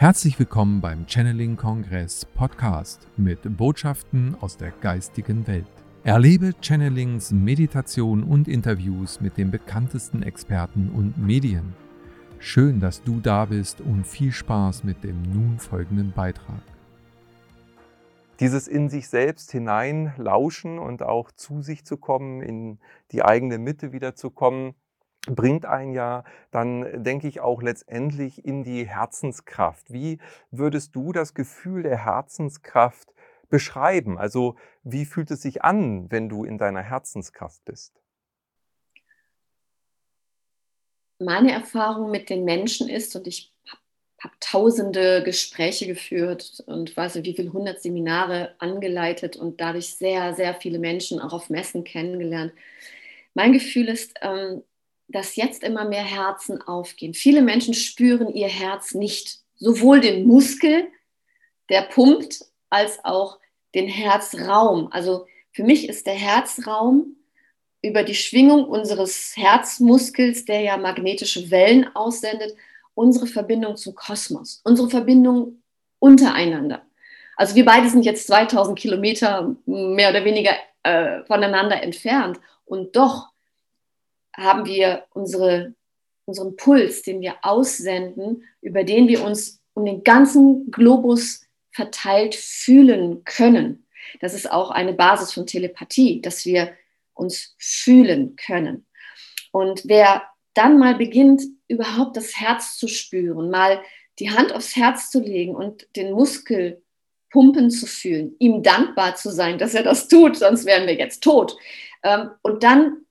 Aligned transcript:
Herzlich 0.00 0.38
willkommen 0.38 0.80
beim 0.80 1.08
Channeling 1.08 1.56
Kongress 1.56 2.24
Podcast 2.24 3.08
mit 3.16 3.40
Botschaften 3.56 4.36
aus 4.40 4.56
der 4.56 4.70
geistigen 4.70 5.44
Welt. 5.48 5.66
Erlebe 6.04 6.52
Channelings, 6.60 7.32
Meditation 7.32 8.22
und 8.22 8.46
Interviews 8.46 9.20
mit 9.20 9.36
den 9.36 9.50
bekanntesten 9.50 10.22
Experten 10.22 10.90
und 10.90 11.18
Medien. 11.18 11.74
Schön, 12.38 12.78
dass 12.78 13.02
du 13.02 13.18
da 13.18 13.46
bist 13.46 13.80
und 13.80 14.06
viel 14.06 14.30
Spaß 14.30 14.84
mit 14.84 15.02
dem 15.02 15.20
nun 15.22 15.58
folgenden 15.58 16.12
Beitrag. 16.12 16.62
Dieses 18.38 18.68
in 18.68 18.88
sich 18.90 19.08
selbst 19.08 19.50
hineinlauschen 19.50 20.78
und 20.78 21.02
auch 21.02 21.32
zu 21.32 21.60
sich 21.60 21.84
zu 21.84 21.96
kommen, 21.96 22.40
in 22.40 22.78
die 23.10 23.24
eigene 23.24 23.58
Mitte 23.58 23.90
wieder 23.90 24.14
zu 24.14 24.30
kommen, 24.30 24.76
bringt 25.26 25.66
einen 25.66 25.92
ja 25.92 26.24
dann, 26.50 27.02
denke 27.02 27.28
ich, 27.28 27.40
auch 27.40 27.62
letztendlich 27.62 28.44
in 28.44 28.62
die 28.62 28.86
Herzenskraft. 28.86 29.92
Wie 29.92 30.18
würdest 30.50 30.94
du 30.94 31.12
das 31.12 31.34
Gefühl 31.34 31.82
der 31.82 32.04
Herzenskraft 32.04 33.12
beschreiben? 33.50 34.18
Also 34.18 34.56
wie 34.82 35.04
fühlt 35.04 35.30
es 35.30 35.42
sich 35.42 35.62
an, 35.64 36.10
wenn 36.10 36.28
du 36.28 36.44
in 36.44 36.58
deiner 36.58 36.82
Herzenskraft 36.82 37.64
bist? 37.64 37.94
Meine 41.18 41.52
Erfahrung 41.52 42.10
mit 42.10 42.30
den 42.30 42.44
Menschen 42.44 42.88
ist, 42.88 43.16
und 43.16 43.26
ich 43.26 43.52
habe 44.22 44.34
tausende 44.40 45.22
Gespräche 45.24 45.86
geführt 45.86 46.62
und 46.66 46.96
weiß 46.96 47.16
nicht, 47.16 47.26
wie 47.26 47.34
viele 47.34 47.52
hundert 47.52 47.82
Seminare 47.82 48.54
angeleitet 48.58 49.36
und 49.36 49.60
dadurch 49.60 49.94
sehr, 49.94 50.34
sehr 50.34 50.54
viele 50.54 50.78
Menschen 50.78 51.20
auch 51.20 51.32
auf 51.32 51.50
Messen 51.50 51.84
kennengelernt. 51.84 52.52
Mein 53.34 53.52
Gefühl 53.52 53.88
ist, 53.88 54.14
ähm, 54.22 54.62
dass 55.08 55.36
jetzt 55.36 55.62
immer 55.62 55.86
mehr 55.86 56.04
Herzen 56.04 56.60
aufgehen. 56.62 57.14
Viele 57.14 57.42
Menschen 57.42 57.74
spüren 57.74 58.28
ihr 58.28 58.48
Herz 58.48 58.94
nicht, 58.94 59.40
sowohl 59.56 60.00
den 60.00 60.26
Muskel, 60.26 60.88
der 61.70 61.82
pumpt, 61.82 62.44
als 62.70 63.02
auch 63.04 63.38
den 63.74 63.88
Herzraum. 63.88 64.92
Also 64.92 65.26
für 65.52 65.64
mich 65.64 65.88
ist 65.88 66.06
der 66.06 66.14
Herzraum 66.14 67.16
über 67.82 68.02
die 68.02 68.14
Schwingung 68.14 68.64
unseres 68.64 69.32
Herzmuskels, 69.36 70.44
der 70.44 70.60
ja 70.60 70.76
magnetische 70.76 71.50
Wellen 71.50 71.94
aussendet, 71.94 72.54
unsere 72.94 73.26
Verbindung 73.26 73.76
zum 73.76 73.94
Kosmos, 73.94 74.60
unsere 74.64 74.90
Verbindung 74.90 75.62
untereinander. 75.98 76.82
Also 77.36 77.54
wir 77.54 77.64
beide 77.64 77.88
sind 77.88 78.04
jetzt 78.04 78.26
2000 78.26 78.78
Kilometer 78.78 79.54
mehr 79.64 80.10
oder 80.10 80.24
weniger 80.24 80.52
äh, 80.82 81.22
voneinander 81.24 81.82
entfernt 81.82 82.40
und 82.64 82.96
doch 82.96 83.28
haben 84.36 84.66
wir 84.66 85.04
unsere, 85.10 85.74
unseren 86.24 86.56
Puls, 86.56 87.02
den 87.02 87.20
wir 87.20 87.36
aussenden, 87.42 88.44
über 88.60 88.84
den 88.84 89.08
wir 89.08 89.24
uns 89.24 89.60
um 89.74 89.84
den 89.84 90.02
ganzen 90.04 90.70
Globus 90.70 91.42
verteilt 91.70 92.34
fühlen 92.34 93.24
können. 93.24 93.86
Das 94.20 94.34
ist 94.34 94.50
auch 94.50 94.70
eine 94.70 94.92
Basis 94.92 95.32
von 95.32 95.46
Telepathie, 95.46 96.20
dass 96.20 96.44
wir 96.44 96.72
uns 97.14 97.54
fühlen 97.58 98.36
können. 98.36 98.86
Und 99.52 99.82
wer 99.84 100.22
dann 100.54 100.78
mal 100.78 100.94
beginnt, 100.96 101.42
überhaupt 101.68 102.16
das 102.16 102.36
Herz 102.36 102.78
zu 102.78 102.88
spüren, 102.88 103.50
mal 103.50 103.80
die 104.18 104.30
Hand 104.30 104.52
aufs 104.52 104.76
Herz 104.76 105.10
zu 105.10 105.20
legen 105.20 105.54
und 105.54 105.86
den 105.96 106.12
Muskel 106.12 106.82
pumpen 107.30 107.70
zu 107.70 107.86
fühlen, 107.86 108.34
ihm 108.38 108.62
dankbar 108.62 109.14
zu 109.14 109.30
sein, 109.30 109.58
dass 109.58 109.74
er 109.74 109.82
das 109.82 110.08
tut, 110.08 110.36
sonst 110.36 110.64
wären 110.64 110.86
wir 110.86 110.94
jetzt 110.94 111.22
tot. 111.22 111.56
Ähm, 112.02 112.30
und 112.42 112.62
dann 112.62 113.04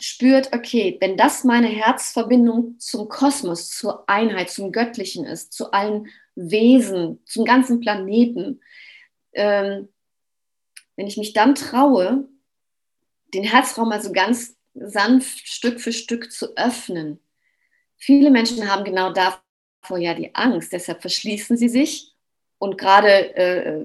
spürt, 0.00 0.52
okay, 0.52 0.96
wenn 1.00 1.16
das 1.16 1.44
meine 1.44 1.68
Herzverbindung 1.68 2.78
zum 2.78 3.08
Kosmos, 3.08 3.70
zur 3.70 4.08
Einheit, 4.08 4.50
zum 4.50 4.72
Göttlichen 4.72 5.24
ist, 5.24 5.52
zu 5.52 5.72
allen 5.72 6.08
Wesen, 6.34 7.20
zum 7.26 7.44
ganzen 7.44 7.80
Planeten, 7.80 8.60
ähm, 9.32 9.88
wenn 10.96 11.06
ich 11.06 11.16
mich 11.16 11.32
dann 11.32 11.54
traue, 11.54 12.28
den 13.34 13.44
Herzraum 13.44 13.92
also 13.92 14.12
ganz 14.12 14.56
sanft 14.74 15.46
Stück 15.48 15.80
für 15.80 15.92
Stück 15.92 16.32
zu 16.32 16.56
öffnen. 16.56 17.18
Viele 17.96 18.30
Menschen 18.30 18.70
haben 18.70 18.84
genau 18.84 19.12
davor 19.12 19.98
ja 19.98 20.14
die 20.14 20.34
Angst, 20.34 20.72
deshalb 20.72 21.00
verschließen 21.00 21.56
sie 21.56 21.68
sich. 21.68 22.08
Und 22.58 22.78
gerade 22.78 23.34
äh, 23.36 23.84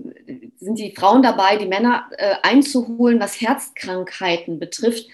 sind 0.58 0.78
die 0.78 0.94
Frauen 0.96 1.24
dabei, 1.24 1.58
die 1.58 1.66
Männer 1.66 2.10
äh, 2.18 2.36
einzuholen, 2.44 3.20
was 3.20 3.42
Herzkrankheiten 3.42 4.60
betrifft, 4.60 5.08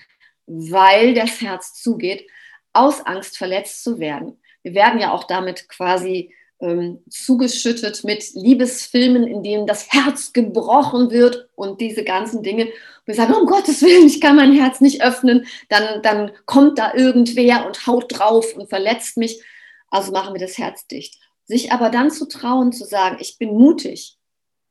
weil 0.46 1.14
das 1.14 1.42
Herz 1.42 1.74
zugeht, 1.74 2.28
aus 2.74 3.06
Angst 3.06 3.38
verletzt 3.38 3.84
zu 3.84 4.00
werden. 4.00 4.40
Wir 4.64 4.74
werden 4.74 5.00
ja 5.00 5.12
auch 5.12 5.26
damit 5.26 5.70
quasi 5.70 6.34
ähm, 6.59 7.04
zugeschüttet 7.09 8.04
mit 8.04 8.34
Liebesfilmen, 8.34 9.28
in 9.28 9.44
denen 9.44 9.68
das 9.68 9.92
Herz 9.92 10.34
gebrochen 10.34 11.12
wird 11.12 11.50
und 11.56 11.82
diese 11.82 12.03
ganzen 12.03 12.42
Dinge. 12.42 12.70
Wir 13.06 13.16
sagen, 13.16 13.34
um 13.34 13.46
Gottes 13.46 13.82
Willen, 13.82 14.08
ich 14.08 14.22
kann 14.22 14.38
mein 14.38 14.53
Herz 14.53 14.80
nicht 14.80 15.03
öffnen, 15.03 15.46
dann, 15.70 16.02
dann 16.02 16.32
kommt 16.46 16.80
da 16.80 16.94
irgendwer 16.94 17.66
und 17.68 17.86
haut 17.86 18.18
drauf 18.18 18.56
und 18.56 18.70
verletzt 18.70 19.18
mich. 19.18 19.44
Also 19.90 20.12
machen 20.12 20.34
wir 20.34 20.40
das 20.40 20.58
Herz 20.58 20.88
dicht. 20.88 21.20
Sich 21.46 21.72
aber 21.74 21.90
dann 21.90 22.09
zu 22.09 22.28
trauen, 22.28 22.72
zu 22.72 22.86
sagen, 22.86 23.18
ich 23.20 23.38
bin 23.38 23.58
mutig, 23.58 24.18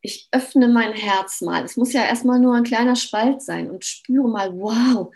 ich 0.01 0.29
öffne 0.33 0.69
mein 0.69 0.95
Herz 0.95 1.43
mal. 1.43 1.63
Es 1.63 1.77
muss 1.77 1.93
ja 1.93 2.05
erstmal 2.05 2.41
nur 2.41 2.55
ein 2.55 2.65
kleiner 2.65 2.97
Spalt 2.97 3.43
sein 3.43 3.71
und 3.71 3.85
spüre 3.85 4.29
mal, 4.29 4.53
wow, 4.59 5.13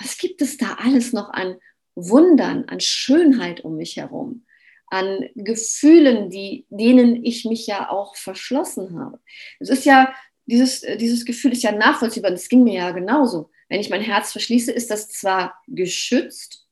was 0.00 0.18
gibt 0.18 0.42
es 0.42 0.56
da 0.56 0.78
alles 0.80 1.12
noch 1.12 1.30
an 1.30 1.56
Wundern, 1.94 2.64
an 2.68 2.80
Schönheit 2.80 3.60
um 3.64 3.76
mich 3.76 3.96
herum, 3.96 4.46
an 4.86 5.28
Gefühlen, 5.34 6.30
die, 6.30 6.66
denen 6.70 7.24
ich 7.24 7.44
mich 7.44 7.66
ja 7.66 7.90
auch 7.90 8.16
verschlossen 8.16 8.98
habe. 8.98 9.20
Es 9.58 9.68
ist 9.68 9.84
ja, 9.84 10.14
dieses, 10.46 10.80
dieses 10.98 11.24
Gefühl 11.24 11.52
ist 11.52 11.62
ja 11.62 11.72
nachvollziehbar, 11.72 12.30
das 12.30 12.48
ging 12.48 12.64
mir 12.64 12.74
ja 12.74 12.90
genauso. 12.92 13.50
Wenn 13.68 13.80
ich 13.80 13.90
mein 13.90 14.00
Herz 14.00 14.32
verschließe, 14.32 14.72
ist 14.72 14.90
das 14.90 15.08
zwar 15.10 15.54
geschützt, 15.68 16.66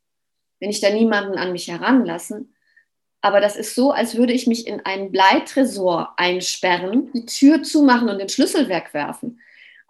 wenn 0.59 0.71
ich 0.71 0.81
da 0.81 0.91
niemanden 0.91 1.39
an 1.39 1.53
mich 1.53 1.69
heranlasse, 1.69 2.47
aber 3.21 3.41
das 3.41 3.57
ist 3.57 3.75
so, 3.75 3.91
als 3.91 4.17
würde 4.17 4.33
ich 4.33 4.47
mich 4.47 4.67
in 4.67 4.81
einen 4.81 5.11
Bleitresor 5.11 6.15
einsperren, 6.17 7.11
die 7.13 7.27
Tür 7.27 7.63
zumachen 7.63 8.09
und 8.09 8.19
den 8.19 8.29
Schlüssel 8.29 8.69
wegwerfen. 8.69 9.41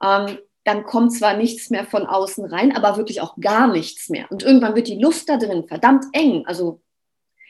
Ähm, 0.02 0.38
dann 0.68 0.84
kommt 0.84 1.14
zwar 1.14 1.34
nichts 1.34 1.70
mehr 1.70 1.86
von 1.86 2.04
außen 2.04 2.44
rein, 2.44 2.76
aber 2.76 2.98
wirklich 2.98 3.22
auch 3.22 3.36
gar 3.40 3.72
nichts 3.72 4.10
mehr. 4.10 4.30
Und 4.30 4.42
irgendwann 4.42 4.74
wird 4.74 4.88
die 4.88 5.00
Luft 5.00 5.26
da 5.30 5.38
drin 5.38 5.66
verdammt 5.66 6.04
eng. 6.12 6.44
Also 6.44 6.82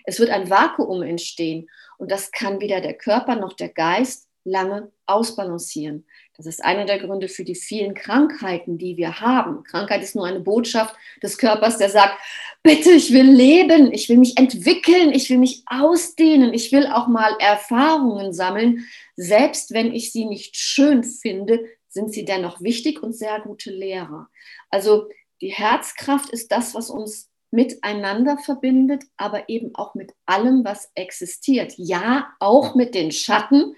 es 0.04 0.20
wird 0.20 0.30
ein 0.30 0.48
Vakuum 0.48 1.02
entstehen. 1.02 1.68
Und 1.96 2.12
das 2.12 2.30
kann 2.30 2.60
weder 2.60 2.80
der 2.80 2.94
Körper 2.94 3.34
noch 3.34 3.54
der 3.54 3.70
Geist 3.70 4.28
lange 4.44 4.92
ausbalancieren. 5.06 6.06
Das 6.36 6.46
ist 6.46 6.64
einer 6.64 6.84
der 6.84 7.00
Gründe 7.00 7.26
für 7.26 7.42
die 7.42 7.56
vielen 7.56 7.94
Krankheiten, 7.94 8.78
die 8.78 8.96
wir 8.96 9.20
haben. 9.20 9.64
Krankheit 9.64 10.00
ist 10.04 10.14
nur 10.14 10.24
eine 10.24 10.38
Botschaft 10.38 10.94
des 11.20 11.38
Körpers, 11.38 11.78
der 11.78 11.90
sagt, 11.90 12.14
bitte, 12.62 12.92
ich 12.92 13.12
will 13.12 13.28
leben, 13.28 13.92
ich 13.92 14.08
will 14.08 14.18
mich 14.18 14.38
entwickeln, 14.38 15.12
ich 15.12 15.28
will 15.28 15.38
mich 15.38 15.64
ausdehnen, 15.66 16.54
ich 16.54 16.70
will 16.70 16.86
auch 16.86 17.08
mal 17.08 17.32
Erfahrungen 17.40 18.32
sammeln. 18.32 18.86
Selbst 19.16 19.74
wenn 19.74 19.92
ich 19.92 20.12
sie 20.12 20.24
nicht 20.24 20.56
schön 20.56 21.02
finde, 21.02 21.58
sind 21.88 22.12
sie 22.12 22.24
dennoch 22.24 22.60
wichtig 22.60 23.02
und 23.02 23.14
sehr 23.14 23.40
gute 23.40 23.70
Lehrer. 23.70 24.28
Also 24.70 25.08
die 25.40 25.52
Herzkraft 25.52 26.30
ist 26.30 26.52
das, 26.52 26.74
was 26.74 26.90
uns 26.90 27.30
miteinander 27.50 28.36
verbindet, 28.38 29.04
aber 29.16 29.48
eben 29.48 29.74
auch 29.74 29.94
mit 29.94 30.14
allem, 30.26 30.64
was 30.64 30.90
existiert. 30.94 31.74
Ja, 31.76 32.28
auch 32.40 32.74
mit 32.74 32.94
den 32.94 33.10
Schatten. 33.10 33.74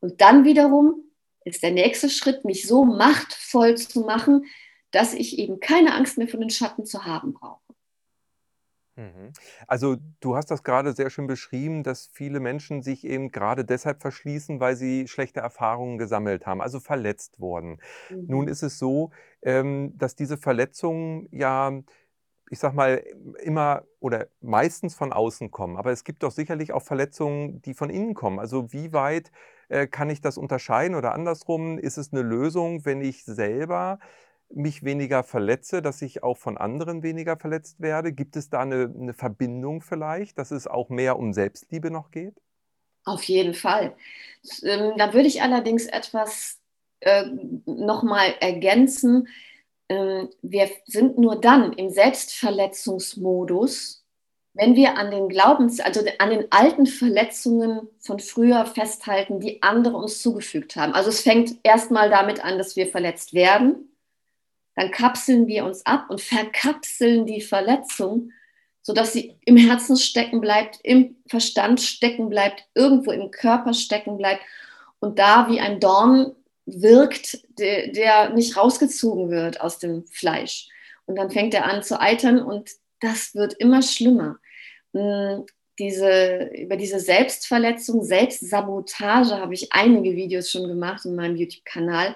Und 0.00 0.20
dann 0.20 0.44
wiederum 0.44 1.04
ist 1.44 1.62
der 1.62 1.72
nächste 1.72 2.08
Schritt, 2.08 2.44
mich 2.44 2.66
so 2.66 2.84
machtvoll 2.84 3.76
zu 3.76 4.00
machen, 4.00 4.46
dass 4.90 5.12
ich 5.12 5.38
eben 5.38 5.60
keine 5.60 5.94
Angst 5.94 6.16
mehr 6.16 6.28
vor 6.28 6.40
den 6.40 6.50
Schatten 6.50 6.86
zu 6.86 7.04
haben 7.04 7.34
brauche. 7.34 7.63
Mhm. 8.96 9.32
Also 9.66 9.96
du 10.20 10.36
hast 10.36 10.50
das 10.50 10.62
gerade 10.62 10.92
sehr 10.92 11.10
schön 11.10 11.26
beschrieben, 11.26 11.82
dass 11.82 12.06
viele 12.12 12.38
Menschen 12.38 12.82
sich 12.82 13.04
eben 13.04 13.32
gerade 13.32 13.64
deshalb 13.64 14.00
verschließen, 14.00 14.60
weil 14.60 14.76
sie 14.76 15.08
schlechte 15.08 15.40
Erfahrungen 15.40 15.98
gesammelt 15.98 16.46
haben, 16.46 16.62
also 16.62 16.78
verletzt 16.78 17.40
wurden. 17.40 17.80
Nun 18.26 18.44
mhm. 18.44 18.48
ist 18.48 18.62
es 18.62 18.78
so, 18.78 19.10
ähm, 19.42 19.94
dass 19.98 20.14
diese 20.14 20.36
Verletzungen 20.38 21.28
ja, 21.32 21.72
ich 22.50 22.58
sag 22.60 22.74
mal, 22.74 23.02
immer 23.42 23.84
oder 24.00 24.28
meistens 24.40 24.94
von 24.94 25.12
außen 25.12 25.50
kommen. 25.50 25.76
Aber 25.76 25.90
es 25.90 26.04
gibt 26.04 26.22
doch 26.22 26.30
sicherlich 26.30 26.72
auch 26.72 26.82
Verletzungen, 26.82 27.62
die 27.62 27.74
von 27.74 27.90
innen 27.90 28.14
kommen. 28.14 28.38
Also 28.38 28.72
wie 28.72 28.92
weit 28.92 29.32
äh, 29.68 29.86
kann 29.88 30.10
ich 30.10 30.20
das 30.20 30.38
unterscheiden 30.38 30.94
oder 30.94 31.14
andersrum? 31.14 31.78
Ist 31.78 31.96
es 31.98 32.12
eine 32.12 32.22
Lösung, 32.22 32.84
wenn 32.84 33.00
ich 33.00 33.24
selber 33.24 33.98
mich 34.54 34.84
weniger 34.84 35.22
verletze, 35.22 35.82
dass 35.82 36.02
ich 36.02 36.22
auch 36.22 36.38
von 36.38 36.56
anderen 36.56 37.02
weniger 37.02 37.36
verletzt 37.36 37.80
werde? 37.80 38.12
Gibt 38.12 38.36
es 38.36 38.50
da 38.50 38.60
eine, 38.60 38.92
eine 38.96 39.14
Verbindung 39.14 39.80
vielleicht, 39.80 40.38
dass 40.38 40.50
es 40.50 40.66
auch 40.66 40.88
mehr 40.88 41.18
um 41.18 41.32
Selbstliebe 41.32 41.90
noch 41.90 42.10
geht? 42.10 42.34
Auf 43.04 43.22
jeden 43.24 43.54
Fall. 43.54 43.94
Ähm, 44.62 44.94
da 44.96 45.12
würde 45.12 45.28
ich 45.28 45.42
allerdings 45.42 45.86
etwas 45.86 46.58
äh, 47.00 47.24
nochmal 47.66 48.34
ergänzen. 48.40 49.28
Ähm, 49.88 50.30
wir 50.42 50.70
sind 50.86 51.18
nur 51.18 51.40
dann 51.40 51.72
im 51.74 51.90
Selbstverletzungsmodus, 51.90 54.04
wenn 54.54 54.74
wir 54.76 54.96
an 54.96 55.10
den 55.10 55.28
Glaubens, 55.28 55.80
also 55.80 56.00
an 56.18 56.30
den 56.30 56.46
alten 56.50 56.86
Verletzungen 56.86 57.88
von 57.98 58.20
früher 58.20 58.64
festhalten, 58.66 59.40
die 59.40 59.62
andere 59.62 59.96
uns 59.96 60.22
zugefügt 60.22 60.76
haben. 60.76 60.94
Also 60.94 61.10
es 61.10 61.20
fängt 61.20 61.56
erstmal 61.62 62.08
damit 62.08 62.42
an, 62.44 62.56
dass 62.56 62.76
wir 62.76 62.86
verletzt 62.86 63.34
werden. 63.34 63.90
Dann 64.76 64.90
kapseln 64.90 65.46
wir 65.46 65.64
uns 65.64 65.84
ab 65.86 66.06
und 66.08 66.20
verkapseln 66.20 67.26
die 67.26 67.40
Verletzung, 67.40 68.32
sodass 68.82 69.12
sie 69.12 69.36
im 69.44 69.56
Herzen 69.56 69.96
stecken 69.96 70.40
bleibt, 70.40 70.78
im 70.82 71.16
Verstand 71.26 71.80
stecken 71.80 72.28
bleibt, 72.28 72.66
irgendwo 72.74 73.12
im 73.12 73.30
Körper 73.30 73.72
stecken 73.72 74.18
bleibt 74.18 74.42
und 75.00 75.18
da 75.18 75.48
wie 75.48 75.60
ein 75.60 75.80
Dorn 75.80 76.32
wirkt, 76.66 77.46
der, 77.58 77.88
der 77.88 78.30
nicht 78.30 78.56
rausgezogen 78.56 79.30
wird 79.30 79.60
aus 79.60 79.78
dem 79.78 80.06
Fleisch. 80.06 80.68
Und 81.06 81.16
dann 81.16 81.30
fängt 81.30 81.54
er 81.54 81.66
an 81.66 81.82
zu 81.82 82.00
eitern 82.00 82.40
und 82.40 82.70
das 83.00 83.34
wird 83.34 83.54
immer 83.54 83.82
schlimmer. 83.82 84.38
Hm, 84.92 85.44
diese, 85.78 86.50
über 86.54 86.76
diese 86.76 87.00
Selbstverletzung, 87.00 88.02
Selbstsabotage 88.04 89.38
habe 89.38 89.54
ich 89.54 89.72
einige 89.72 90.14
Videos 90.14 90.50
schon 90.50 90.68
gemacht 90.68 91.04
in 91.04 91.16
meinem 91.16 91.36
YouTube-Kanal, 91.36 92.14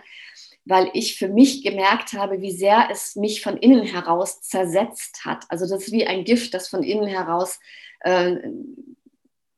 weil 0.69 0.91
ich 0.93 1.19
für 1.19 1.29
mich 1.29 1.62
gemerkt 1.62 2.12
habe, 2.12 2.41
wie 2.41 2.53
sehr 2.53 2.88
es 2.91 3.17
mich 3.17 3.43
von 3.43 3.56
innen 3.56 3.85
heraus 3.85 4.41
zersetzt 4.43 5.25
hat. 5.25 5.44
Also 5.49 5.67
das 5.67 5.85
ist 5.85 5.93
wie 5.93 6.06
ein 6.06 6.25
Gift, 6.25 6.55
das 6.55 6.69
von 6.69 6.82
innen 6.82 7.06
heraus 7.06 7.59
äh, 8.00 8.37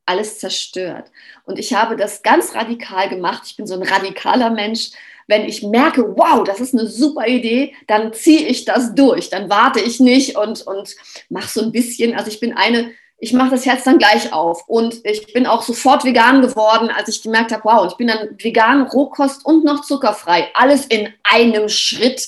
alles 0.05 0.39
zerstört. 0.39 1.11
Und 1.43 1.59
ich 1.59 1.73
habe 1.73 1.95
das 1.95 2.23
ganz 2.23 2.55
radikal 2.55 3.09
gemacht. 3.09 3.43
Ich 3.45 3.55
bin 3.55 3.67
so 3.67 3.75
ein 3.75 3.83
radikaler 3.83 4.49
Mensch 4.49 4.91
wenn 5.31 5.45
ich 5.45 5.63
merke, 5.63 6.17
wow, 6.17 6.43
das 6.43 6.59
ist 6.59 6.73
eine 6.73 6.87
super 6.87 7.25
Idee, 7.25 7.73
dann 7.87 8.11
ziehe 8.13 8.47
ich 8.47 8.65
das 8.65 8.93
durch. 8.93 9.29
Dann 9.29 9.49
warte 9.49 9.79
ich 9.79 10.01
nicht 10.01 10.35
und, 10.35 10.61
und 10.67 10.95
mache 11.29 11.47
so 11.47 11.61
ein 11.61 11.71
bisschen. 11.71 12.13
Also 12.13 12.29
ich 12.29 12.41
bin 12.41 12.51
eine, 12.53 12.91
ich 13.23 13.33
mache 13.33 13.51
das 13.51 13.67
Herz 13.67 13.83
dann 13.83 13.99
gleich 13.99 14.33
auf. 14.33 14.67
Und 14.67 15.05
ich 15.05 15.31
bin 15.31 15.45
auch 15.45 15.61
sofort 15.61 16.03
vegan 16.03 16.41
geworden, 16.41 16.89
als 16.89 17.07
ich 17.07 17.21
gemerkt 17.21 17.51
habe, 17.51 17.63
wow, 17.63 17.85
ich 17.87 17.95
bin 17.95 18.07
dann 18.07 18.35
vegan, 18.39 18.81
Rohkost 18.81 19.45
und 19.45 19.63
noch 19.63 19.85
zuckerfrei. 19.85 20.49
Alles 20.55 20.87
in 20.87 21.07
einem 21.23 21.69
Schritt. 21.69 22.27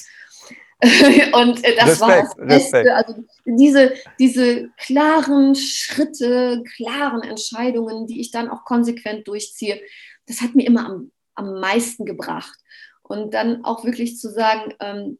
und 0.84 1.64
äh, 1.64 1.76
das 1.76 2.00
Respekt, 2.00 2.02
war 2.02 2.18
das 2.18 2.36
Beste. 2.36 2.78
Respekt. 2.78 2.90
Also 2.90 3.24
diese, 3.46 3.94
diese 4.20 4.70
klaren 4.78 5.56
Schritte, 5.56 6.64
klaren 6.76 7.24
Entscheidungen, 7.24 8.06
die 8.06 8.22
ich 8.22 8.30
dann 8.30 8.48
auch 8.48 8.64
konsequent 8.64 9.28
durchziehe, 9.28 9.82
das 10.28 10.42
hat 10.42 10.54
mir 10.54 10.68
immer 10.68 10.86
am, 10.86 11.12
am 11.34 11.60
meisten 11.60 12.06
gebracht. 12.06 12.60
Und 13.02 13.34
dann 13.34 13.66
auch 13.66 13.84
wirklich 13.84 14.20
zu 14.20 14.30
sagen, 14.30 14.76
ähm, 14.80 15.18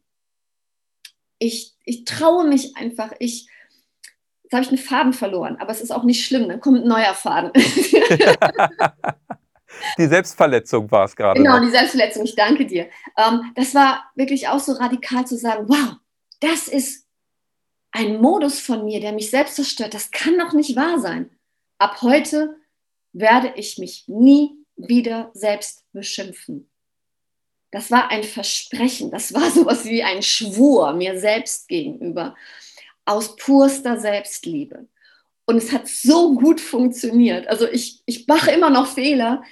ich, 1.40 1.74
ich 1.84 2.06
traue 2.06 2.48
mich 2.48 2.78
einfach, 2.78 3.12
ich, 3.18 3.48
jetzt 4.54 4.68
habe 4.68 4.76
ich 4.76 4.80
einen 4.80 4.88
Faden 4.88 5.14
verloren, 5.14 5.58
aber 5.60 5.72
es 5.72 5.82
ist 5.82 5.92
auch 5.92 6.04
nicht 6.04 6.24
schlimm, 6.26 6.48
dann 6.48 6.60
kommt 6.62 6.84
ein 6.84 6.88
neuer 6.88 7.16
Faden. 7.16 7.52
die 9.98 10.06
Selbstverletzung 10.06 10.92
war 10.92 11.06
es 11.06 11.16
gerade. 11.16 11.42
Genau, 11.42 11.58
noch. 11.58 11.66
die 11.66 11.72
Selbstverletzung, 11.72 12.24
ich 12.26 12.36
danke 12.36 12.66
dir. 12.66 12.88
Ähm, 13.18 13.52
das 13.56 13.74
war 13.74 14.04
wirklich 14.16 14.48
auch 14.48 14.60
so 14.60 14.74
radikal 14.74 15.26
zu 15.26 15.38
sagen, 15.38 15.66
wow, 15.68 15.96
das 16.40 16.68
ist 16.68 17.08
ein 17.92 18.22
Modus 18.22 18.60
von 18.60 18.86
mir, 18.86 19.00
der 19.00 19.14
mich 19.14 19.32
selbst 19.32 19.56
zerstört. 19.56 19.94
Das 19.96 20.12
kann 20.12 20.38
doch 20.38 20.54
nicht 20.54 20.76
wahr 20.76 21.00
sein. 21.00 21.32
Ab 21.80 22.02
heute 22.02 22.56
werde 23.12 23.54
ich 23.56 23.78
mich 23.80 24.06
nie 24.08 24.52
wieder 24.76 25.32
selbst 25.34 25.84
beschimpfen. 25.94 26.70
Das 27.72 27.90
war 27.90 28.12
ein 28.12 28.24
Versprechen, 28.24 29.10
das 29.10 29.34
war 29.34 29.50
sowas 29.50 29.86
wie 29.86 30.04
ein 30.04 30.22
Schwur 30.22 30.94
mir 30.94 31.20
selbst 31.20 31.68
gegenüber, 31.68 32.36
aus 33.06 33.36
purster 33.36 34.00
Selbstliebe. 34.00 34.88
Und 35.46 35.58
es 35.58 35.72
hat 35.72 35.88
so 35.88 36.36
gut 36.36 36.62
funktioniert. 36.62 37.48
Also 37.48 37.68
ich, 37.68 38.02
ich 38.06 38.28
mache 38.28 38.52
immer 38.52 38.70
noch 38.70 38.88
Fehler. 38.88 39.44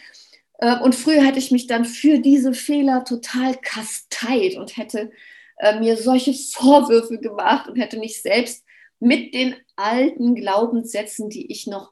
Äh, 0.60 0.80
und 0.80 0.96
früher 0.96 1.24
hätte 1.24 1.40
ich 1.40 1.52
mich 1.52 1.68
dann 1.68 1.86
für 1.86 2.20
diese 2.20 2.54
Fehler 2.54 3.04
total 3.04 3.56
kasteit 3.58 4.56
und 4.56 4.78
hätte 4.78 5.12
äh, 5.58 5.80
mir 5.80 5.98
solche 5.98 6.34
Vorwürfe 6.34 7.20
gemacht 7.20 7.68
und 7.68 7.76
hätte 7.76 8.00
mich 8.00 8.22
selbst 8.22 8.64
mit 9.00 9.34
den 9.34 9.56
alten 9.76 10.36
Glaubenssätzen, 10.36 11.30
die 11.30 11.52
ich 11.52 11.68
noch 11.68 11.92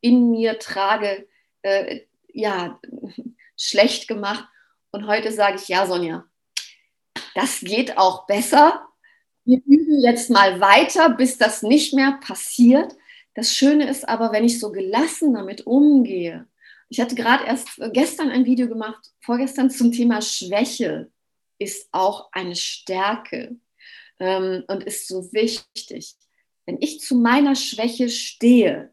in 0.00 0.30
mir 0.30 0.58
trage, 0.58 1.26
äh, 1.62 2.00
ja, 2.32 2.80
schlecht 3.56 4.08
gemacht. 4.08 4.46
Und 4.90 5.06
heute 5.06 5.32
sage 5.32 5.56
ich, 5.56 5.68
ja, 5.68 5.86
Sonja, 5.86 6.24
das 7.34 7.60
geht 7.60 7.96
auch 7.96 8.26
besser. 8.26 8.86
Wir 9.44 9.60
üben 9.66 10.00
jetzt 10.00 10.30
mal 10.30 10.60
weiter, 10.60 11.10
bis 11.10 11.38
das 11.38 11.62
nicht 11.62 11.94
mehr 11.94 12.18
passiert. 12.22 12.94
Das 13.34 13.54
Schöne 13.54 13.88
ist 13.88 14.08
aber, 14.08 14.32
wenn 14.32 14.44
ich 14.44 14.60
so 14.60 14.70
gelassen 14.70 15.34
damit 15.34 15.66
umgehe. 15.66 16.46
Ich 16.88 17.00
hatte 17.00 17.14
gerade 17.14 17.44
erst 17.44 17.68
gestern 17.92 18.30
ein 18.30 18.44
Video 18.44 18.68
gemacht, 18.68 19.12
vorgestern 19.20 19.70
zum 19.70 19.92
Thema 19.92 20.20
Schwäche 20.20 21.10
ist 21.58 21.88
auch 21.92 22.28
eine 22.32 22.56
Stärke 22.56 23.56
ähm, 24.18 24.64
und 24.68 24.84
ist 24.84 25.08
so 25.08 25.32
wichtig. 25.32 26.14
Wenn 26.66 26.78
ich 26.80 27.00
zu 27.00 27.16
meiner 27.16 27.56
Schwäche 27.56 28.08
stehe, 28.08 28.92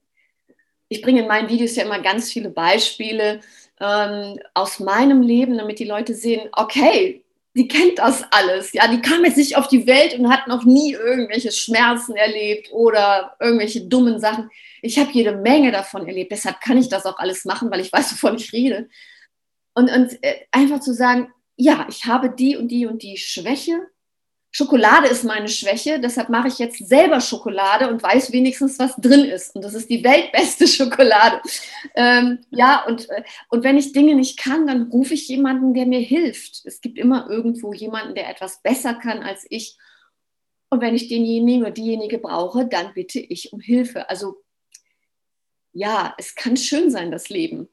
ich 0.88 1.02
bringe 1.02 1.22
in 1.22 1.28
meinen 1.28 1.50
Videos 1.50 1.76
ja 1.76 1.84
immer 1.84 2.02
ganz 2.02 2.32
viele 2.32 2.50
Beispiele, 2.50 3.42
ähm, 3.80 4.40
aus 4.54 4.80
meinem 4.80 5.22
Leben, 5.22 5.58
damit 5.58 5.80
die 5.80 5.86
Leute 5.86 6.16
sehen, 6.16 6.50
okay, 6.54 7.24
die 7.56 7.68
kennt 7.68 7.98
das 8.00 8.24
alles. 8.32 8.74
Ja, 8.74 8.88
die 8.88 9.02
kam 9.02 9.26
jetzt 9.26 9.38
nicht 9.38 9.58
auf 9.58 9.68
die 9.68 9.88
Welt 9.88 10.18
und 10.18 10.30
hat 10.30 10.48
noch 10.48 10.66
nie 10.66 10.94
irgendwelche 10.94 11.52
Schmerzen 11.52 12.16
erlebt 12.16 12.72
oder 12.72 13.36
irgendwelche 13.40 13.88
dummen 13.88 14.20
Sachen. 14.20 14.50
Ich 14.82 15.00
habe 15.00 15.12
jede 15.12 15.36
Menge 15.36 15.72
davon 15.72 16.08
erlebt. 16.08 16.32
Deshalb 16.32 16.62
kann 16.62 16.78
ich 16.78 16.90
das 16.90 17.06
auch 17.06 17.18
alles 17.18 17.46
machen, 17.46 17.72
weil 17.72 17.82
ich 17.82 17.92
weiß, 17.94 18.12
wovon 18.14 18.36
ich 18.36 18.54
rede. 18.54 18.90
Und, 19.74 19.92
und 19.92 20.24
äh, 20.24 20.46
einfach 20.52 20.80
zu 20.80 20.94
sagen, 20.94 21.32
ja, 21.56 21.88
ich 21.90 22.06
habe 22.06 22.30
die 22.30 22.56
und 22.56 22.70
die 22.70 22.86
und 22.86 23.04
die 23.04 23.18
Schwäche 23.18 23.80
Schokolade 24.52 25.08
ist 25.08 25.24
meine 25.24 25.48
Schwäche, 25.48 26.00
deshalb 26.00 26.30
mache 26.30 26.48
ich 26.48 26.58
jetzt 26.58 26.80
selber 26.88 27.22
Schokolade 27.22 27.88
und 27.88 28.02
weiß 28.02 28.32
wenigstens, 28.32 28.80
was 28.80 28.96
drin 28.96 29.26
ist. 29.26 29.56
Und 29.56 29.64
das 29.64 29.76
ist 29.76 29.90
die 29.90 30.04
weltbeste 30.04 30.68
Schokolade. 30.68 31.42
Ähm, 31.96 32.40
ja, 32.50 32.84
und, 32.86 33.10
äh, 33.10 33.24
und 33.50 33.64
wenn 33.64 33.78
ich 33.78 33.92
Dinge 33.92 34.16
nicht 34.16 34.40
kann, 34.40 34.66
dann 34.66 34.84
rufe 34.92 35.14
ich 35.14 35.28
jemanden, 35.28 35.76
der 35.76 35.86
mir 35.86 36.00
hilft. 36.00 36.66
Es 36.66 36.82
gibt 36.82 36.98
immer 36.98 37.30
irgendwo 37.30 37.74
jemanden, 37.74 38.16
der 38.16 38.30
etwas 38.30 38.62
besser 38.64 38.96
kann 38.96 39.22
als 39.22 39.46
ich. 39.50 39.78
Und 40.70 40.82
wenn 40.82 40.96
ich 40.96 41.10
denjenigen 41.10 41.62
oder 41.62 41.72
diejenige 41.72 42.18
brauche, 42.18 42.66
dann 42.66 42.94
bitte 42.94 43.20
ich 43.20 43.54
um 43.54 43.60
Hilfe. 43.60 44.10
Also 44.10 44.38
ja, 45.74 46.16
es 46.18 46.34
kann 46.34 46.58
schön 46.58 46.90
sein, 46.90 47.12
das 47.12 47.30
Leben. 47.30 47.70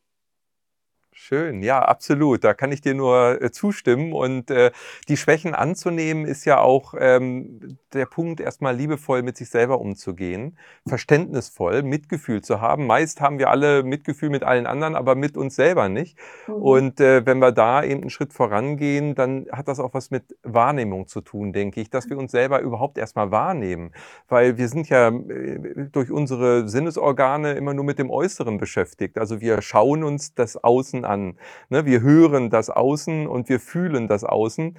Schön, 1.19 1.63
ja, 1.63 1.81
absolut. 1.81 2.45
Da 2.45 2.53
kann 2.53 2.71
ich 2.73 2.83
dir 2.83 2.93
nur 2.93 3.41
äh, 3.41 3.51
zustimmen. 3.51 4.13
Und 4.13 4.51
äh, 4.51 4.71
die 5.09 5.17
Schwächen 5.17 5.55
anzunehmen, 5.55 6.27
ist 6.27 6.45
ja 6.45 6.61
auch 6.61 6.93
ähm, 6.99 7.79
der 7.95 8.05
Punkt, 8.05 8.39
erstmal 8.39 8.77
liebevoll 8.77 9.23
mit 9.23 9.39
sich 9.39 9.49
selber 9.49 9.81
umzugehen, 9.81 10.59
verständnisvoll, 10.87 11.83
Mitgefühl 11.83 12.43
zu 12.43 12.61
haben. 12.61 12.87
Meist 12.87 13.23
haben 13.23 13.39
wir 13.39 13.49
alle 13.49 13.83
Mitgefühl 13.83 14.29
mit 14.29 14.45
allen 14.45 14.67
anderen, 14.67 14.95
aber 14.95 15.15
mit 15.15 15.39
uns 15.39 15.57
selber 15.57 15.89
nicht. 15.89 16.19
Mhm. 16.49 16.55
Und 16.55 17.01
äh, 17.01 17.25
wenn 17.25 17.39
wir 17.39 17.51
da 17.51 17.83
eben 17.83 18.03
einen 18.03 18.11
Schritt 18.11 18.35
vorangehen, 18.35 19.15
dann 19.15 19.47
hat 19.51 19.69
das 19.69 19.81
auch 19.81 19.95
was 19.95 20.11
mit 20.11 20.37
Wahrnehmung 20.43 21.09
zu 21.09 21.23
tun, 21.23 21.55
denke 21.55 21.81
ich, 21.81 21.89
dass 21.89 22.11
wir 22.11 22.19
uns 22.19 22.31
selber 22.31 22.61
überhaupt 22.61 22.99
erstmal 22.99 23.31
wahrnehmen. 23.31 23.93
Weil 24.29 24.59
wir 24.59 24.69
sind 24.69 24.91
ja 24.91 25.09
äh, 25.09 25.89
durch 25.91 26.11
unsere 26.11 26.69
Sinnesorgane 26.69 27.55
immer 27.55 27.73
nur 27.73 27.85
mit 27.85 27.99
dem 27.99 28.11
Äußeren 28.11 28.59
beschäftigt. 28.59 29.17
Also 29.17 29.41
wir 29.41 29.63
schauen 29.63 30.05
uns 30.05 30.35
das 30.35 30.63
Außen 30.63 31.06
an. 31.07 31.39
Ne? 31.69 31.87
Wir 31.87 32.01
hören 32.03 32.51
das 32.51 32.71
Außen 32.71 33.27
und 33.27 33.49
wir 33.49 33.61
fühlen 33.61 34.09
das 34.09 34.25
Außen. 34.25 34.77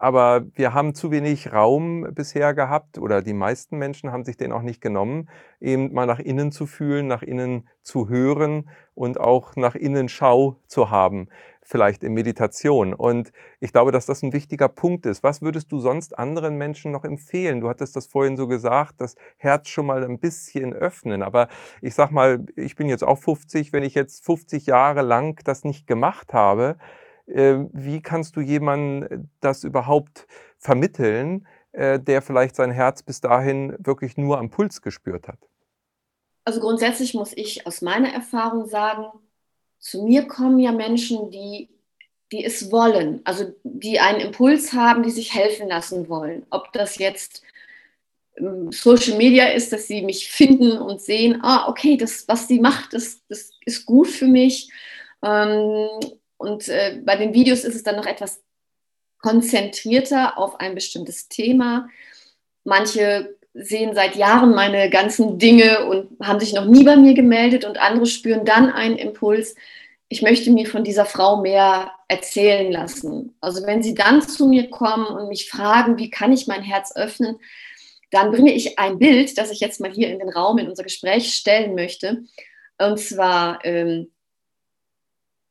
Aber 0.00 0.46
wir 0.54 0.74
haben 0.74 0.94
zu 0.94 1.10
wenig 1.10 1.52
Raum 1.52 2.06
bisher 2.14 2.54
gehabt 2.54 2.98
oder 2.98 3.20
die 3.20 3.32
meisten 3.32 3.78
Menschen 3.78 4.12
haben 4.12 4.24
sich 4.24 4.36
den 4.36 4.52
auch 4.52 4.62
nicht 4.62 4.80
genommen, 4.80 5.28
eben 5.60 5.92
mal 5.92 6.06
nach 6.06 6.20
innen 6.20 6.52
zu 6.52 6.66
fühlen, 6.66 7.08
nach 7.08 7.22
innen 7.22 7.68
zu 7.82 8.08
hören 8.08 8.70
und 8.94 9.18
auch 9.18 9.56
nach 9.56 9.74
innen 9.74 10.08
Schau 10.08 10.60
zu 10.68 10.90
haben, 10.90 11.28
vielleicht 11.68 12.02
in 12.02 12.14
Meditation. 12.14 12.94
Und 12.94 13.30
ich 13.60 13.72
glaube, 13.72 13.92
dass 13.92 14.06
das 14.06 14.22
ein 14.22 14.32
wichtiger 14.32 14.68
Punkt 14.68 15.04
ist. 15.04 15.22
Was 15.22 15.42
würdest 15.42 15.70
du 15.70 15.78
sonst 15.78 16.18
anderen 16.18 16.56
Menschen 16.56 16.92
noch 16.92 17.04
empfehlen? 17.04 17.60
Du 17.60 17.68
hattest 17.68 17.94
das 17.94 18.06
vorhin 18.06 18.38
so 18.38 18.48
gesagt, 18.48 19.00
das 19.02 19.16
Herz 19.36 19.68
schon 19.68 19.86
mal 19.86 20.02
ein 20.02 20.18
bisschen 20.18 20.72
öffnen. 20.72 21.22
Aber 21.22 21.48
ich 21.82 21.94
sag 21.94 22.10
mal, 22.10 22.46
ich 22.56 22.74
bin 22.74 22.88
jetzt 22.88 23.04
auch 23.04 23.18
50, 23.18 23.72
wenn 23.74 23.82
ich 23.82 23.94
jetzt 23.94 24.24
50 24.24 24.66
Jahre 24.66 25.02
lang 25.02 25.38
das 25.44 25.64
nicht 25.64 25.86
gemacht 25.86 26.32
habe, 26.32 26.78
ähm, 27.26 27.68
wie 27.74 28.00
kannst 28.00 28.36
du 28.36 28.40
jemandem 28.40 29.02
äh, 29.02 29.24
das 29.40 29.62
überhaupt 29.62 30.26
vermitteln, 30.56 31.46
äh, 31.72 32.00
der 32.00 32.22
vielleicht 32.22 32.56
sein 32.56 32.70
Herz 32.70 33.02
bis 33.02 33.20
dahin 33.20 33.76
wirklich 33.78 34.16
nur 34.16 34.38
am 34.38 34.48
Puls 34.48 34.80
gespürt 34.80 35.28
hat? 35.28 35.38
Also 36.44 36.60
grundsätzlich 36.60 37.12
muss 37.12 37.36
ich 37.36 37.66
aus 37.66 37.82
meiner 37.82 38.08
Erfahrung 38.08 38.64
sagen, 38.64 39.04
zu 39.78 40.02
mir 40.04 40.26
kommen 40.26 40.58
ja 40.58 40.72
Menschen, 40.72 41.30
die, 41.30 41.68
die 42.32 42.44
es 42.44 42.70
wollen, 42.70 43.20
also 43.24 43.52
die 43.62 44.00
einen 44.00 44.20
Impuls 44.20 44.72
haben, 44.72 45.02
die 45.02 45.10
sich 45.10 45.34
helfen 45.34 45.68
lassen 45.68 46.08
wollen. 46.08 46.46
Ob 46.50 46.72
das 46.72 46.98
jetzt 46.98 47.42
ähm, 48.36 48.72
Social 48.72 49.16
Media 49.16 49.48
ist, 49.48 49.72
dass 49.72 49.86
sie 49.86 50.02
mich 50.02 50.28
finden 50.30 50.78
und 50.78 51.00
sehen, 51.00 51.40
ah, 51.42 51.68
okay, 51.68 51.96
das, 51.96 52.26
was 52.28 52.48
sie 52.48 52.60
macht, 52.60 52.92
das, 52.92 53.22
das 53.28 53.50
ist 53.64 53.86
gut 53.86 54.08
für 54.08 54.26
mich. 54.26 54.70
Ähm, 55.22 55.88
und 56.36 56.68
äh, 56.68 57.00
bei 57.04 57.16
den 57.16 57.34
Videos 57.34 57.64
ist 57.64 57.74
es 57.74 57.82
dann 57.82 57.96
noch 57.96 58.06
etwas 58.06 58.42
konzentrierter 59.20 60.38
auf 60.38 60.60
ein 60.60 60.74
bestimmtes 60.74 61.28
Thema. 61.28 61.88
Manche 62.64 63.37
sehen 63.54 63.94
seit 63.94 64.16
Jahren 64.16 64.54
meine 64.54 64.90
ganzen 64.90 65.38
Dinge 65.38 65.86
und 65.86 66.08
haben 66.20 66.40
sich 66.40 66.52
noch 66.52 66.64
nie 66.64 66.84
bei 66.84 66.96
mir 66.96 67.14
gemeldet 67.14 67.64
und 67.64 67.78
andere 67.78 68.06
spüren 68.06 68.44
dann 68.44 68.70
einen 68.70 68.96
Impuls, 68.96 69.54
ich 70.08 70.22
möchte 70.22 70.50
mir 70.50 70.66
von 70.66 70.84
dieser 70.84 71.04
Frau 71.04 71.40
mehr 71.42 71.92
erzählen 72.08 72.72
lassen. 72.72 73.36
Also 73.40 73.66
wenn 73.66 73.82
sie 73.82 73.94
dann 73.94 74.22
zu 74.22 74.48
mir 74.48 74.70
kommen 74.70 75.06
und 75.06 75.28
mich 75.28 75.50
fragen, 75.50 75.98
wie 75.98 76.08
kann 76.08 76.32
ich 76.32 76.46
mein 76.46 76.62
Herz 76.62 76.96
öffnen, 76.96 77.38
dann 78.10 78.30
bringe 78.30 78.52
ich 78.52 78.78
ein 78.78 78.98
Bild, 78.98 79.36
das 79.36 79.50
ich 79.50 79.60
jetzt 79.60 79.80
mal 79.80 79.90
hier 79.90 80.08
in 80.08 80.18
den 80.18 80.30
Raum, 80.30 80.56
in 80.58 80.68
unser 80.68 80.82
Gespräch 80.82 81.34
stellen 81.34 81.74
möchte. 81.74 82.24
Und 82.78 82.98
zwar, 82.98 83.62
ähm, 83.64 84.10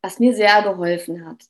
was 0.02 0.20
mir 0.20 0.34
sehr 0.34 0.64
geholfen 0.64 1.28
hat. 1.28 1.44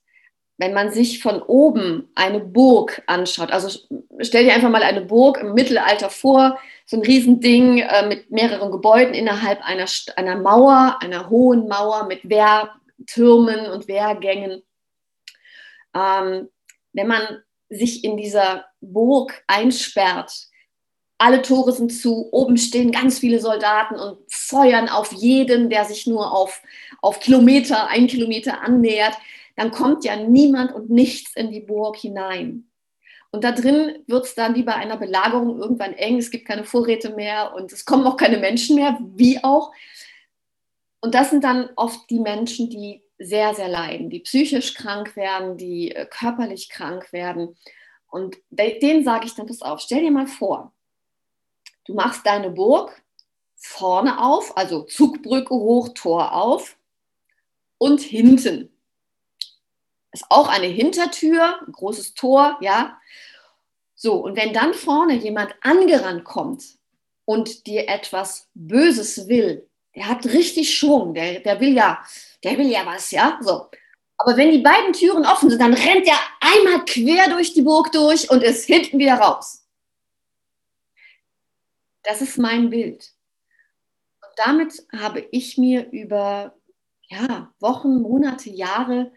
Wenn 0.58 0.74
man 0.74 0.92
sich 0.92 1.22
von 1.22 1.42
oben 1.42 2.10
eine 2.16 2.40
Burg 2.40 3.04
anschaut, 3.06 3.52
also 3.52 3.80
stell 4.20 4.46
dir 4.46 4.54
einfach 4.54 4.70
mal 4.70 4.84
eine 4.84 5.02
Burg 5.02 5.38
im 5.38 5.54
Mittelalter 5.54 6.10
vor, 6.10 6.58
so 6.86 6.98
ein 6.98 7.04
Riesending 7.04 7.80
äh, 7.80 8.08
mit 8.08 8.32
mehreren 8.32 8.72
Gebäuden 8.72 9.14
innerhalb 9.14 9.64
einer, 9.64 9.86
einer 10.16 10.38
Mauer, 10.38 10.98
einer 11.02 11.30
hohen 11.30 11.68
Mauer 11.68 12.08
mit 12.08 12.28
Wehrtürmen 12.28 13.68
und 13.68 13.88
Wehrgängen. 13.88 14.64
Ähm, 15.94 16.50
wenn 16.94 17.08
man 17.08 17.44
sich 17.70 18.04
in 18.04 18.18
dieser 18.18 18.66
Burg 18.82 19.44
einsperrt, 19.48 20.48
alle 21.20 21.42
Tore 21.42 21.72
sind 21.72 21.92
zu, 21.92 22.30
oben 22.32 22.58
stehen 22.58 22.92
ganz 22.92 23.20
viele 23.20 23.40
Soldaten 23.40 23.96
und 23.96 24.20
feuern 24.28 24.88
auf 24.88 25.12
jeden, 25.12 25.70
der 25.70 25.86
sich 25.86 26.06
nur 26.06 26.32
auf, 26.32 26.62
auf 27.02 27.20
Kilometer, 27.20 27.88
ein 27.88 28.08
Kilometer 28.08 28.62
annähert, 28.62 29.18
dann 29.58 29.72
kommt 29.72 30.06
ja 30.06 30.16
niemand 30.16 30.74
und 30.74 30.90
nichts 30.90 31.36
in 31.36 31.52
die 31.52 31.60
Burg 31.60 31.98
hinein. 31.98 32.70
Und 33.32 33.44
da 33.44 33.52
drin 33.52 34.04
wird 34.08 34.26
es 34.26 34.36
dann 34.36 34.56
wie 34.56 34.64
bei 34.64 34.76
einer 34.76 34.96
Belagerung 34.96 35.60
irgendwann 35.60 35.94
eng, 35.94 36.18
es 36.18 36.32
gibt 36.32 36.48
keine 36.48 36.64
Vorräte 36.64 37.14
mehr 37.14 37.54
und 37.54 37.74
es 37.74 37.84
kommen 37.84 38.08
auch 38.08 38.16
keine 38.16 38.38
Menschen 38.38 38.78
mehr, 38.78 38.98
wie 39.02 39.44
auch. 39.44 39.74
Und 41.02 41.14
das 41.14 41.32
sind 41.32 41.44
dann 41.44 41.70
oft 41.76 42.10
die 42.10 42.22
Menschen, 42.22 42.70
die 42.70 43.04
sehr, 43.20 43.54
sehr 43.54 43.68
leiden, 43.68 44.10
die 44.10 44.22
psychisch 44.22 44.74
krank 44.76 45.18
werden, 45.18 45.58
die 45.58 45.92
äh, 45.92 46.06
körperlich 46.06 46.70
krank 46.70 47.12
werden. 47.12 47.58
Und 48.10 48.38
denen 48.50 49.04
sage 49.04 49.26
ich 49.26 49.36
dann, 49.36 49.48
pass 49.48 49.62
auf, 49.62 49.82
stell 49.82 50.02
dir 50.02 50.12
mal 50.12 50.28
vor, 50.28 50.72
Du 51.88 51.94
machst 51.94 52.26
deine 52.26 52.50
Burg 52.50 53.02
vorne 53.56 54.22
auf, 54.22 54.58
also 54.58 54.84
Zugbrücke 54.84 55.56
hoch, 55.56 55.90
Tor 55.96 56.34
auf 56.34 56.78
und 57.78 58.02
hinten. 58.02 58.77
Ist 60.18 60.26
auch 60.30 60.48
eine 60.48 60.66
Hintertür, 60.66 61.60
ein 61.62 61.72
großes 61.72 62.16
Tor, 62.16 62.58
ja. 62.60 63.00
So, 63.94 64.16
und 64.16 64.36
wenn 64.36 64.52
dann 64.52 64.74
vorne 64.74 65.14
jemand 65.14 65.54
angerannt 65.62 66.24
kommt 66.24 66.64
und 67.26 67.68
dir 67.68 67.88
etwas 67.88 68.50
Böses 68.56 69.28
will, 69.28 69.70
der 69.94 70.08
hat 70.08 70.26
richtig 70.26 70.76
Schwung, 70.76 71.14
der, 71.14 71.42
der 71.42 71.60
will 71.60 71.76
ja, 71.76 72.04
der 72.44 72.58
will 72.58 72.66
ja 72.66 72.84
was, 72.84 73.12
ja. 73.12 73.38
So. 73.44 73.68
Aber 74.18 74.36
wenn 74.38 74.50
die 74.50 74.58
beiden 74.58 74.92
Türen 74.92 75.24
offen 75.24 75.52
sind, 75.52 75.62
dann 75.62 75.76
rennt 75.76 76.08
er 76.08 76.18
einmal 76.40 76.84
quer 76.86 77.30
durch 77.30 77.54
die 77.54 77.62
Burg 77.62 77.92
durch 77.92 78.28
und 78.32 78.42
ist 78.42 78.66
hinten 78.66 78.98
wieder 78.98 79.20
raus. 79.20 79.68
Das 82.02 82.24
ist 82.24 82.40
mein 82.40 82.72
Bild. 82.72 83.14
Und 84.24 84.32
damit 84.38 84.84
habe 85.00 85.28
ich 85.30 85.60
mir 85.60 85.92
über 85.92 86.56
ja, 87.08 87.54
Wochen, 87.60 88.02
Monate, 88.02 88.50
Jahre 88.50 89.12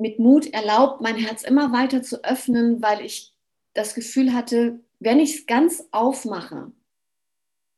mit 0.00 0.18
Mut 0.18 0.52
erlaubt, 0.52 1.00
mein 1.00 1.16
Herz 1.16 1.42
immer 1.42 1.72
weiter 1.72 2.02
zu 2.02 2.24
öffnen, 2.24 2.82
weil 2.82 3.04
ich 3.04 3.32
das 3.74 3.94
Gefühl 3.94 4.32
hatte, 4.32 4.80
wenn 4.98 5.20
ich 5.20 5.34
es 5.36 5.46
ganz 5.46 5.84
aufmache, 5.92 6.72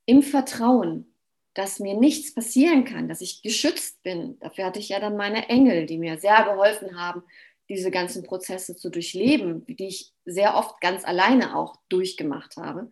im 0.06 0.22
Vertrauen, 0.22 1.06
dass 1.54 1.78
mir 1.78 1.94
nichts 1.94 2.34
passieren 2.34 2.84
kann, 2.84 3.08
dass 3.08 3.20
ich 3.20 3.42
geschützt 3.42 4.02
bin. 4.02 4.38
Dafür 4.40 4.66
hatte 4.66 4.78
ich 4.78 4.88
ja 4.88 5.00
dann 5.00 5.16
meine 5.16 5.48
Engel, 5.48 5.86
die 5.86 5.98
mir 5.98 6.18
sehr 6.18 6.44
geholfen 6.44 6.98
haben, 6.98 7.22
diese 7.68 7.90
ganzen 7.90 8.22
Prozesse 8.22 8.76
zu 8.76 8.90
durchleben, 8.90 9.64
die 9.66 9.86
ich 9.86 10.12
sehr 10.24 10.56
oft 10.56 10.80
ganz 10.80 11.04
alleine 11.04 11.56
auch 11.56 11.76
durchgemacht 11.88 12.56
habe. 12.56 12.90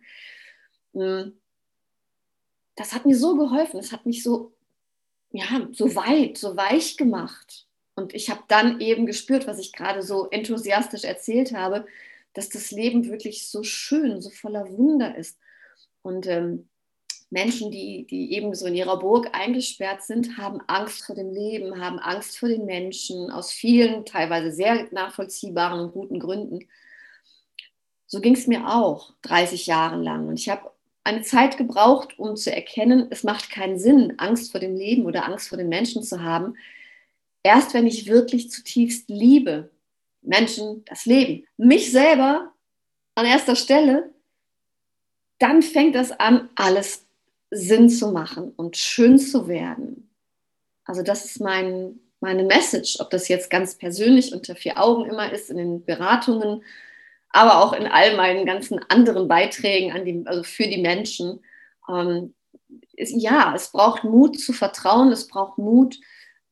Hm. 0.93 1.39
das 2.75 2.93
hat 2.93 3.05
mir 3.05 3.15
so 3.15 3.37
geholfen, 3.37 3.79
es 3.79 3.93
hat 3.93 4.05
mich 4.05 4.23
so, 4.23 4.53
ja, 5.31 5.67
so 5.71 5.95
weit, 5.95 6.37
so 6.37 6.57
weich 6.57 6.97
gemacht. 6.97 7.65
Und 8.01 8.13
ich 8.13 8.29
habe 8.29 8.43
dann 8.47 8.81
eben 8.81 9.05
gespürt, 9.05 9.47
was 9.47 9.59
ich 9.59 9.73
gerade 9.73 10.01
so 10.01 10.29
enthusiastisch 10.29 11.03
erzählt 11.03 11.53
habe, 11.53 11.85
dass 12.33 12.49
das 12.49 12.71
Leben 12.71 13.09
wirklich 13.09 13.47
so 13.47 13.63
schön, 13.63 14.21
so 14.21 14.29
voller 14.29 14.69
Wunder 14.77 15.15
ist. 15.15 15.37
Und 16.01 16.27
ähm, 16.27 16.67
Menschen, 17.29 17.71
die, 17.71 18.05
die 18.09 18.33
eben 18.33 18.53
so 18.53 18.65
in 18.65 18.75
ihrer 18.75 18.99
Burg 18.99 19.29
eingesperrt 19.33 20.03
sind, 20.03 20.37
haben 20.37 20.59
Angst 20.67 21.05
vor 21.05 21.15
dem 21.15 21.31
Leben, 21.31 21.79
haben 21.79 21.99
Angst 21.99 22.37
vor 22.37 22.49
den 22.49 22.65
Menschen, 22.65 23.31
aus 23.31 23.51
vielen, 23.51 24.05
teilweise 24.05 24.51
sehr 24.51 24.87
nachvollziehbaren 24.91 25.79
und 25.79 25.93
guten 25.93 26.19
Gründen. 26.19 26.67
So 28.05 28.19
ging 28.19 28.35
es 28.35 28.47
mir 28.47 28.67
auch 28.67 29.13
30 29.21 29.65
Jahre 29.65 29.95
lang. 29.95 30.27
Und 30.27 30.39
ich 30.39 30.49
habe 30.49 30.71
eine 31.05 31.21
Zeit 31.21 31.57
gebraucht, 31.57 32.19
um 32.19 32.35
zu 32.35 32.53
erkennen, 32.53 33.07
es 33.09 33.23
macht 33.23 33.49
keinen 33.49 33.79
Sinn, 33.79 34.15
Angst 34.17 34.51
vor 34.51 34.59
dem 34.59 34.75
Leben 34.75 35.05
oder 35.05 35.25
Angst 35.25 35.47
vor 35.47 35.57
den 35.57 35.69
Menschen 35.69 36.03
zu 36.03 36.21
haben. 36.21 36.55
Erst 37.43 37.73
wenn 37.73 37.87
ich 37.87 38.07
wirklich 38.07 38.51
zutiefst 38.51 39.09
liebe, 39.09 39.71
Menschen, 40.21 40.85
das 40.85 41.05
Leben, 41.05 41.45
mich 41.57 41.91
selber 41.91 42.53
an 43.15 43.25
erster 43.25 43.55
Stelle, 43.55 44.13
dann 45.39 45.61
fängt 45.61 45.95
es 45.95 46.11
an, 46.11 46.49
alles 46.55 47.05
Sinn 47.49 47.89
zu 47.89 48.11
machen 48.11 48.51
und 48.55 48.77
schön 48.77 49.17
zu 49.17 49.47
werden. 49.47 50.09
Also 50.85 51.01
das 51.01 51.25
ist 51.25 51.39
mein, 51.39 51.99
meine 52.19 52.43
Message, 52.43 52.99
ob 52.99 53.09
das 53.09 53.27
jetzt 53.27 53.49
ganz 53.49 53.75
persönlich 53.75 54.33
unter 54.33 54.55
vier 54.55 54.77
Augen 54.79 55.09
immer 55.09 55.31
ist, 55.31 55.49
in 55.49 55.57
den 55.57 55.83
Beratungen 55.83 56.63
aber 57.31 57.63
auch 57.63 57.73
in 57.73 57.87
all 57.87 58.15
meinen 58.15 58.45
ganzen 58.45 58.79
anderen 58.89 59.27
Beiträgen 59.27 59.91
an 59.91 60.05
die, 60.05 60.23
also 60.25 60.43
für 60.43 60.67
die 60.67 60.81
Menschen. 60.81 61.39
Ähm, 61.89 62.33
ist, 62.93 63.13
ja, 63.15 63.53
es 63.55 63.71
braucht 63.71 64.03
Mut 64.03 64.39
zu 64.39 64.53
vertrauen, 64.53 65.11
es 65.11 65.27
braucht 65.27 65.57
Mut 65.57 65.97